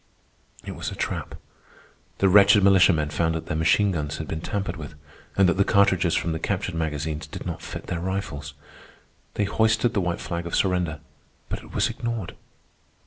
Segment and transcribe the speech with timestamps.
[0.65, 1.35] It was a trap.
[2.17, 4.95] The wretched militiamen found that their machine guns had been tampered with,
[5.37, 8.55] and that the cartridges from the captured magazines did not fit their rifles.
[9.35, 11.01] They hoisted the white flag of surrender,
[11.49, 12.33] but it was ignored.